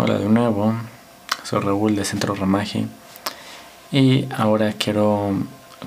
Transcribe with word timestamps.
Hola 0.00 0.16
de 0.16 0.28
nuevo, 0.28 0.74
soy 1.42 1.58
Raúl 1.58 1.96
de 1.96 2.04
Centro 2.04 2.36
Ramaje 2.36 2.86
y 3.90 4.28
ahora 4.32 4.72
quiero 4.74 5.32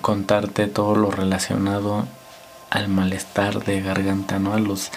contarte 0.02 0.68
todo 0.68 0.98
lo 0.98 1.12
relacionado 1.12 2.04
al 2.70 2.90
malestar 2.90 3.64
de 3.64 3.80
garganta, 3.82 4.38
¿no? 4.38 4.54
A 4.54 4.60
los, 4.60 4.92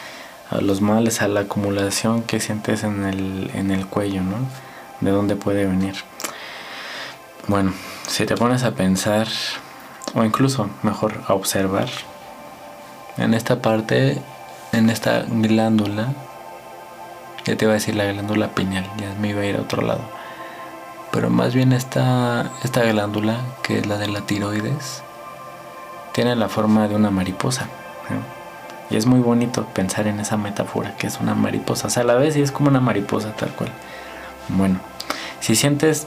a 0.51 0.61
los 0.61 0.81
males, 0.81 1.23
a 1.23 1.29
la 1.29 1.43
acumulación 1.43 2.25
que 2.25 2.41
sientes 2.41 2.83
en 2.83 3.05
el, 3.05 3.53
en 3.55 3.71
el 3.71 3.87
cuello, 3.87 4.21
¿no? 4.21 4.39
De 5.01 5.13
dónde 5.13 5.37
puede 5.37 5.65
venir. 5.65 5.95
Bueno, 7.47 7.73
si 8.09 8.27
te 8.27 8.37
pones 8.37 8.65
a 8.65 8.73
pensar, 8.73 9.29
o 10.17 10.25
incluso 10.25 10.69
mejor 10.83 11.21
a 11.29 11.35
observar, 11.35 11.89
en 13.17 13.33
esta 13.33 13.63
parte, 13.63 14.21
en 14.73 14.91
esta 14.91 15.21
glándula, 15.21 16.15
ya 17.45 17.57
te 17.57 17.65
iba 17.65 17.73
a 17.73 17.75
decir 17.75 17.95
la 17.95 18.05
glándula 18.05 18.49
pineal, 18.49 18.89
ya 18.97 19.15
me 19.21 19.29
iba 19.29 19.43
a 19.43 19.45
ir 19.45 19.57
a 19.57 19.61
otro 19.61 19.83
lado. 19.83 20.03
Pero 21.13 21.31
más 21.31 21.55
bien 21.55 21.73
esta, 21.73 22.51
esta 22.65 22.83
glándula, 22.83 23.39
que 23.63 23.79
es 23.79 23.87
la 23.87 23.99
de 23.99 24.09
la 24.09 24.23
tiroides, 24.23 25.03
tiene 26.13 26.35
la 26.35 26.49
forma 26.49 26.89
de 26.89 26.97
una 26.97 27.11
mariposa. 27.11 27.69
Y 28.91 28.97
es 28.97 29.07
muy 29.07 29.21
bonito 29.21 29.65
pensar 29.67 30.07
en 30.07 30.21
esa 30.21 30.37
metáfora, 30.37 30.97
que 30.97 31.07
es 31.07 31.21
una 31.21 31.35
mariposa. 31.35 31.87
O 31.87 31.91
sea, 31.91 32.03
a 32.03 32.07
la 32.07 32.15
vez 32.15 32.37
y 32.37 32.43
es 32.43 32.53
como 32.53 32.69
una 32.69 32.81
mariposa 32.81 33.33
tal 33.33 33.51
cual. 33.51 33.71
Bueno, 34.49 34.79
si 35.41 35.55
sientes 35.55 36.07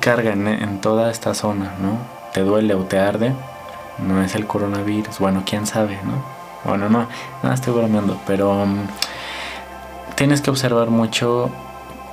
carga 0.00 0.32
en, 0.32 0.46
en 0.46 0.80
toda 0.80 1.10
esta 1.10 1.34
zona, 1.34 1.72
¿no? 1.80 1.98
Te 2.32 2.42
duele 2.42 2.74
o 2.74 2.84
te 2.84 2.98
arde, 2.98 3.32
no 3.98 4.22
es 4.22 4.34
el 4.34 4.46
coronavirus. 4.46 5.18
Bueno, 5.18 5.42
quién 5.46 5.66
sabe, 5.66 5.98
¿no? 6.04 6.22
Bueno, 6.64 6.88
no, 6.88 7.08
no 7.42 7.52
estoy 7.52 7.72
bromeando, 7.72 8.20
pero... 8.26 8.50
Um, 8.50 8.86
tienes 10.16 10.40
que 10.40 10.50
observar 10.50 10.90
mucho 10.90 11.50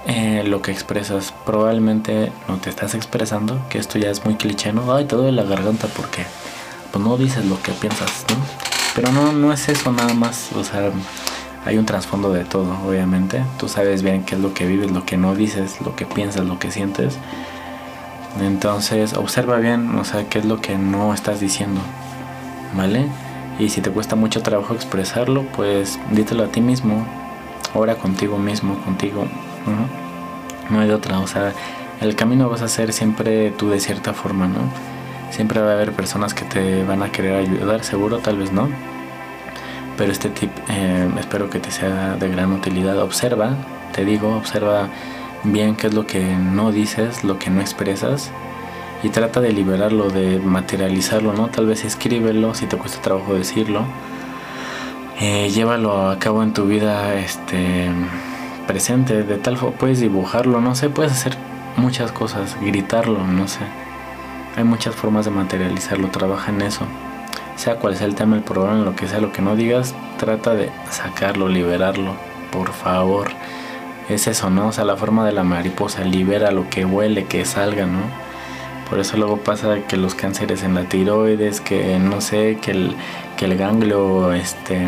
eh, 0.05 0.43
lo 0.45 0.61
que 0.61 0.71
expresas. 0.71 1.33
Probablemente 1.45 2.31
no 2.47 2.57
te 2.57 2.69
estás 2.69 2.93
expresando, 2.93 3.59
que 3.69 3.79
esto 3.79 3.97
ya 3.97 4.11
es 4.11 4.23
muy 4.25 4.35
cliché, 4.35 4.71
¿no? 4.73 4.93
Ay, 4.93 5.05
te 5.05 5.15
duele 5.15 5.31
la 5.31 5.43
garganta 5.43 5.87
porque 5.87 6.25
pues 6.91 7.03
no 7.03 7.17
dices 7.17 7.45
lo 7.45 7.59
que 7.63 7.71
piensas, 7.71 8.25
¿no? 8.29 8.35
Pero 8.93 9.11
no, 9.11 9.31
no 9.31 9.51
es 9.51 9.67
eso 9.69 9.91
nada 9.91 10.13
más, 10.13 10.51
o 10.53 10.63
sea, 10.63 10.91
hay 11.65 11.77
un 11.77 11.85
trasfondo 11.85 12.31
de 12.31 12.43
todo, 12.43 12.77
obviamente. 12.85 13.43
Tú 13.57 13.67
sabes 13.67 14.03
bien 14.03 14.23
qué 14.23 14.35
es 14.35 14.41
lo 14.41 14.53
que 14.53 14.67
vives, 14.67 14.91
lo 14.91 15.05
que 15.05 15.17
no 15.17 15.33
dices, 15.33 15.81
lo 15.81 15.95
que 15.95 16.05
piensas, 16.05 16.45
lo 16.45 16.59
que 16.59 16.69
sientes. 16.69 17.17
Entonces, 18.39 19.13
observa 19.13 19.57
bien, 19.57 19.95
o 19.97 20.03
sea, 20.03 20.27
qué 20.27 20.39
es 20.39 20.45
lo 20.45 20.59
que 20.59 20.77
no 20.77 21.13
estás 21.13 21.39
diciendo, 21.39 21.81
¿vale? 22.75 23.07
Y 23.59 23.69
si 23.69 23.81
te 23.81 23.91
cuesta 23.91 24.15
mucho 24.15 24.41
trabajo 24.41 24.73
expresarlo, 24.73 25.43
pues 25.55 25.99
dítelo 26.11 26.43
a 26.43 26.47
ti 26.47 26.59
mismo, 26.59 27.05
ora 27.73 27.95
contigo 27.95 28.37
mismo, 28.37 28.77
contigo. 28.83 29.25
¿no? 30.69 30.79
hay 30.79 30.91
otra, 30.91 31.19
o 31.19 31.27
sea, 31.27 31.53
el 32.01 32.15
camino 32.15 32.49
vas 32.49 32.61
a 32.61 32.67
ser 32.67 32.93
siempre 32.93 33.51
tú 33.51 33.69
de 33.69 33.79
cierta 33.79 34.13
forma, 34.13 34.47
¿no? 34.47 34.59
Siempre 35.31 35.61
va 35.61 35.71
a 35.71 35.73
haber 35.73 35.93
personas 35.93 36.33
que 36.33 36.45
te 36.45 36.83
van 36.83 37.01
a 37.01 37.11
querer 37.11 37.35
ayudar, 37.35 37.83
seguro, 37.83 38.19
tal 38.19 38.37
vez 38.37 38.51
no. 38.51 38.69
Pero 39.97 40.11
este 40.11 40.29
tip 40.29 40.51
eh, 40.69 41.09
espero 41.19 41.49
que 41.49 41.59
te 41.59 41.71
sea 41.71 42.15
de 42.15 42.29
gran 42.29 42.51
utilidad. 42.51 42.99
Observa, 42.99 43.55
te 43.93 44.05
digo, 44.05 44.35
observa 44.35 44.89
bien 45.43 45.75
qué 45.75 45.87
es 45.87 45.93
lo 45.93 46.05
que 46.05 46.23
no 46.23 46.71
dices, 46.71 47.23
lo 47.23 47.39
que 47.39 47.49
no 47.49 47.61
expresas 47.61 48.31
y 49.03 49.09
trata 49.09 49.41
de 49.41 49.51
liberarlo, 49.51 50.09
de 50.09 50.39
materializarlo, 50.39 51.33
¿no? 51.33 51.47
Tal 51.47 51.65
vez 51.65 51.83
escríbelo 51.83 52.53
si 52.53 52.67
te 52.67 52.77
cuesta 52.77 53.01
trabajo 53.01 53.33
decirlo 53.33 53.85
eh, 55.23 55.49
llévalo 55.49 56.09
a 56.09 56.19
cabo 56.19 56.43
en 56.43 56.51
tu 56.51 56.65
vida 56.65 57.15
este 57.15 57.89
presente 58.67 59.23
de 59.23 59.37
tal 59.37 59.55
forma 59.55 59.77
puedes 59.77 60.01
dibujarlo 60.01 60.59
no 60.59 60.75
sé 60.75 60.89
puedes 60.89 61.13
hacer 61.13 61.37
muchas 61.77 62.11
cosas 62.11 62.57
gritarlo 62.61 63.25
no 63.25 63.47
sé. 63.47 63.61
Hay 64.57 64.65
muchas 64.65 64.95
formas 64.95 65.23
de 65.23 65.31
materializarlo 65.31 66.09
trabaja 66.09 66.51
en 66.51 66.61
eso. 66.61 66.85
Sea 67.55 67.77
cual 67.77 67.95
sea 67.95 68.05
el 68.05 68.15
tema 68.15 68.35
el 68.35 68.43
problema 68.43 68.83
lo 68.83 68.97
que 68.97 69.07
sea 69.07 69.21
lo 69.21 69.31
que 69.31 69.41
no 69.41 69.55
digas 69.55 69.95
trata 70.17 70.55
de 70.55 70.69
sacarlo 70.91 71.47
liberarlo 71.47 72.15
por 72.51 72.73
favor. 72.73 73.29
Es 74.09 74.27
eso 74.27 74.49
no 74.49 74.67
o 74.67 74.71
sea 74.73 74.83
la 74.83 74.97
forma 74.97 75.25
de 75.25 75.31
la 75.31 75.45
mariposa 75.45 76.03
libera 76.03 76.51
lo 76.51 76.69
que 76.69 76.83
huele 76.83 77.27
que 77.27 77.45
salga 77.45 77.85
no 77.85 78.32
por 78.93 78.99
eso 78.99 79.17
luego 79.17 79.37
pasa 79.37 79.87
que 79.87 79.97
los 79.97 80.13
cánceres 80.13 80.61
en 80.61 80.75
la 80.75 80.83
tiroides 80.83 81.61
que 81.61 81.97
no 81.97 82.21
sé 82.21 82.59
que 82.61 82.69
el 82.69 82.95
que 83.35 83.45
el 83.45 83.57
ganglio 83.57 84.31
este, 84.33 84.87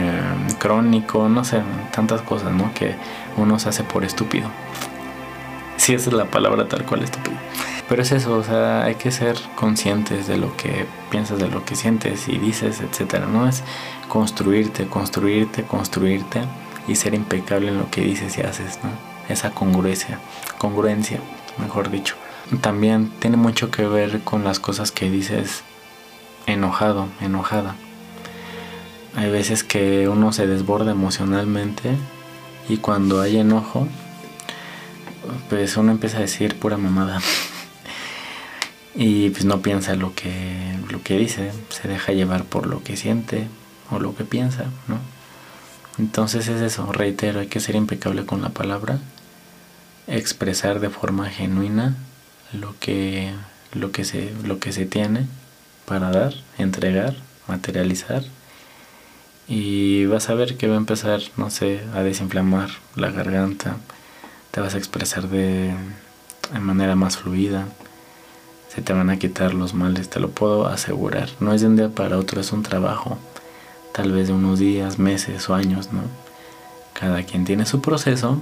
crónico, 0.60 1.28
no 1.28 1.44
sé, 1.44 1.64
tantas 1.92 2.22
cosas, 2.22 2.54
¿no? 2.54 2.72
Que 2.76 2.94
uno 3.36 3.58
se 3.58 3.70
hace 3.70 3.84
por 3.84 4.06
estúpido. 4.06 4.48
Sí, 5.78 5.96
esa 5.96 6.12
es 6.12 6.16
la 6.16 6.26
palabra 6.26 6.68
tal 6.68 6.86
cual, 6.86 7.02
estúpido. 7.02 7.36
Pero 7.90 8.04
es 8.04 8.12
eso, 8.12 8.38
o 8.38 8.44
sea, 8.44 8.84
hay 8.84 8.94
que 8.94 9.10
ser 9.10 9.40
conscientes 9.56 10.28
de 10.28 10.38
lo 10.38 10.56
que 10.56 10.86
piensas, 11.10 11.40
de 11.40 11.48
lo 11.48 11.66
que 11.66 11.76
sientes 11.76 12.28
y 12.28 12.38
dices, 12.38 12.82
etcétera. 12.82 13.26
No 13.26 13.50
es 13.50 13.64
construirte, 14.08 14.86
construirte, 14.86 15.64
construirte 15.64 16.42
y 16.88 16.94
ser 16.94 17.16
impecable 17.16 17.70
en 17.70 17.80
lo 17.80 17.90
que 17.90 18.02
dices 18.02 18.38
y 18.38 18.42
haces, 18.42 18.78
¿no? 18.84 18.92
Esa 19.34 19.50
congruencia, 19.50 20.20
congruencia, 20.60 21.18
mejor 21.58 21.90
dicho. 21.90 22.16
También 22.62 23.12
tiene 23.20 23.38
mucho 23.38 23.72
que 23.72 23.88
ver 23.88 24.22
con 24.22 24.44
las 24.44 24.60
cosas 24.60 24.92
que 24.92 25.10
dices 25.10 25.64
enojado, 26.46 27.08
enojada. 27.20 27.76
Hay 29.16 29.32
veces 29.32 29.64
que 29.64 30.08
uno 30.10 30.32
se 30.32 30.46
desborda 30.46 30.92
emocionalmente 30.92 31.96
y 32.70 32.78
cuando 32.78 33.22
hay 33.22 33.38
enojo, 33.38 33.88
pues 35.50 35.76
uno 35.78 35.92
empieza 35.92 36.18
a 36.18 36.22
decir 36.22 36.60
pura 36.60 36.78
mamada. 36.78 37.20
y 38.96 39.32
pues 39.32 39.46
no 39.46 39.62
piensa 39.62 39.96
lo 39.96 40.14
que, 40.14 40.78
lo 40.90 41.02
que 41.02 41.18
dice, 41.18 41.52
se 41.70 41.88
deja 41.88 42.14
llevar 42.14 42.44
por 42.44 42.68
lo 42.68 42.84
que 42.84 42.96
siente 42.96 43.48
o 43.90 44.00
lo 44.00 44.16
que 44.16 44.24
piensa, 44.24 44.66
¿no? 44.88 45.00
Entonces 45.98 46.48
es 46.48 46.62
eso, 46.62 46.92
reitero, 46.92 47.40
hay 47.40 47.48
que 47.48 47.60
ser 47.60 47.76
impecable 47.76 48.26
con 48.26 48.42
la 48.42 48.50
palabra, 48.50 49.00
expresar 50.08 50.80
de 50.80 50.90
forma 50.90 51.30
genuina 51.30 51.96
lo 52.54 52.76
que, 52.80 53.34
lo 53.74 53.92
que, 53.92 54.04
se, 54.04 54.32
lo 54.44 54.60
que 54.60 54.72
se 54.72 54.86
tiene 54.86 55.28
para 55.86 56.12
dar, 56.12 56.34
entregar, 56.58 57.16
materializar 57.48 58.24
y 59.48 60.06
vas 60.06 60.30
a 60.30 60.34
ver 60.34 60.58
que 60.58 60.68
va 60.68 60.76
a 60.76 60.78
empezar, 60.78 61.22
no 61.38 61.50
sé, 61.50 61.82
a 61.94 62.02
desinflamar 62.02 62.70
la 62.96 63.12
garganta, 63.12 63.78
te 64.52 64.60
vas 64.60 64.74
a 64.74 64.78
expresar 64.78 65.30
de, 65.30 65.74
manera 66.60 66.96
más 66.96 67.18
fluida, 67.18 67.68
se 68.74 68.82
te 68.82 68.94
van 68.94 69.10
a 69.10 69.20
quitar 69.20 69.54
los 69.54 69.74
males, 69.74 70.10
te 70.10 70.20
lo 70.20 70.32
puedo 70.32 70.68
asegurar. 70.68 71.30
No 71.40 71.54
es 71.54 71.62
de 71.62 71.68
un 71.68 71.76
día 71.76 71.90
para 71.90 72.18
otro, 72.18 72.42
es 72.42 72.52
un 72.52 72.64
trabajo, 72.64 73.18
tal 73.94 74.12
vez 74.12 74.28
de 74.28 74.34
unos 74.34 74.60
días, 74.60 74.98
meses 74.98 75.48
o 75.50 75.54
años, 75.54 75.94
¿no? 75.94 76.02
Cada 76.94 77.24
quien 77.24 77.46
tiene 77.46 77.66
su 77.66 77.82
proceso, 77.82 78.42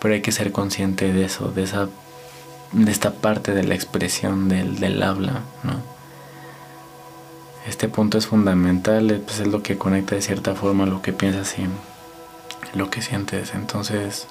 pero 0.00 0.14
hay 0.14 0.22
que 0.22 0.32
ser 0.32 0.52
consciente 0.52 1.12
de 1.12 1.24
eso, 1.24 1.50
de 1.50 1.64
esa 1.64 1.88
de 2.72 2.90
esta 2.90 3.12
parte 3.12 3.52
de 3.52 3.64
la 3.64 3.74
expresión 3.74 4.48
del, 4.48 4.80
del 4.80 5.02
habla, 5.02 5.42
¿no? 5.62 5.92
Este 7.66 7.88
punto 7.88 8.18
es 8.18 8.26
fundamental, 8.26 9.22
pues 9.24 9.38
es 9.38 9.46
lo 9.46 9.62
que 9.62 9.78
conecta 9.78 10.16
de 10.16 10.22
cierta 10.22 10.54
forma 10.54 10.84
lo 10.84 11.00
que 11.00 11.12
piensas 11.12 11.54
y 11.58 11.68
lo 12.76 12.90
que 12.90 13.02
sientes. 13.02 13.54
Entonces, 13.54 14.26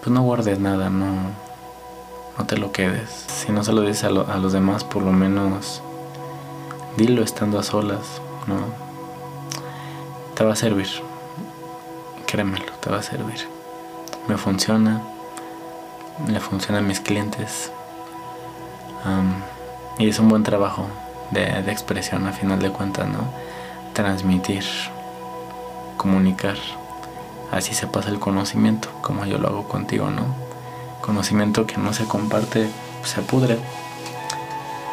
pues 0.00 0.12
no 0.12 0.22
guardes 0.22 0.58
nada, 0.58 0.88
no, 0.88 1.32
no 2.38 2.46
te 2.46 2.56
lo 2.56 2.72
quedes. 2.72 3.10
Si 3.28 3.52
no 3.52 3.62
se 3.62 3.72
lo 3.72 3.82
dices 3.82 4.04
a, 4.04 4.08
a 4.08 4.38
los 4.38 4.54
demás, 4.54 4.84
por 4.84 5.02
lo 5.02 5.12
menos 5.12 5.82
dilo 6.96 7.22
estando 7.22 7.58
a 7.58 7.62
solas, 7.62 8.22
¿no? 8.46 8.56
Te 10.34 10.44
va 10.44 10.54
a 10.54 10.56
servir. 10.56 10.88
Créemelo, 12.26 12.72
te 12.80 12.88
va 12.88 12.98
a 12.98 13.02
servir. 13.02 13.46
Me 14.28 14.38
funciona, 14.38 15.02
le 16.28 16.40
funciona 16.40 16.78
a 16.78 16.82
mis 16.82 17.00
clientes. 17.00 17.70
y 19.98 20.08
es 20.08 20.18
un 20.18 20.28
buen 20.28 20.42
trabajo 20.42 20.88
de, 21.30 21.58
expresión 21.70 22.26
a 22.26 22.32
final 22.32 22.60
de 22.60 22.70
cuentas, 22.70 23.06
¿no? 23.08 23.24
Transmitir, 23.92 24.64
comunicar. 25.96 26.56
Así 27.52 27.74
se 27.74 27.86
pasa 27.86 28.08
el 28.08 28.18
conocimiento, 28.18 28.88
como 29.00 29.24
yo 29.26 29.38
lo 29.38 29.48
hago 29.48 29.68
contigo, 29.68 30.10
¿no? 30.10 30.24
Conocimiento 31.00 31.66
que 31.66 31.76
no 31.76 31.92
se 31.92 32.06
comparte, 32.06 32.68
se 33.04 33.22
pudre. 33.22 33.58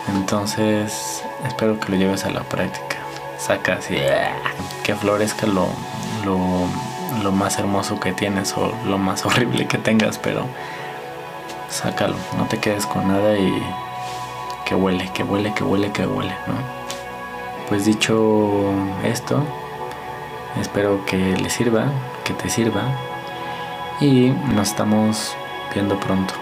Entonces, 0.09 1.23
espero 1.45 1.79
que 1.79 1.91
lo 1.91 1.97
lleves 1.97 2.25
a 2.25 2.31
la 2.31 2.41
práctica. 2.41 2.97
Saca 3.37 3.75
así, 3.75 3.95
que 4.83 4.95
florezca 4.95 5.47
lo, 5.47 5.69
lo, 6.25 6.67
lo 7.23 7.31
más 7.31 7.57
hermoso 7.57 7.99
que 7.99 8.11
tienes 8.11 8.53
o 8.57 8.73
lo 8.85 8.97
más 8.97 9.25
horrible 9.25 9.67
que 9.67 9.77
tengas, 9.77 10.17
pero 10.17 10.47
sácalo, 11.71 12.17
no 12.37 12.45
te 12.45 12.59
quedes 12.59 12.85
con 12.85 13.07
nada 13.07 13.37
y 13.37 13.63
que 14.65 14.75
huele, 14.75 15.09
que 15.13 15.23
huele, 15.23 15.53
que 15.53 15.63
huele, 15.63 15.91
que 15.91 16.05
huele, 16.05 16.35
¿no? 16.47 16.53
Pues 17.69 17.85
dicho 17.85 18.73
esto, 19.03 19.41
espero 20.59 21.05
que 21.05 21.17
le 21.17 21.49
sirva, 21.49 21.85
que 22.25 22.33
te 22.33 22.49
sirva 22.49 22.83
y 24.01 24.29
nos 24.53 24.69
estamos 24.69 25.35
viendo 25.73 25.97
pronto. 25.99 26.40